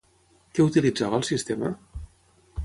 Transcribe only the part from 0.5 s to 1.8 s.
Què utilitzava el sistema?